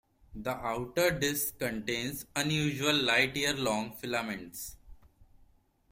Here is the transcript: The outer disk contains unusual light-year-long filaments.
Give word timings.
The 0.33 0.53
outer 0.55 1.11
disk 1.11 1.59
contains 1.59 2.25
unusual 2.35 2.99
light-year-long 3.03 3.91
filaments. 3.91 4.75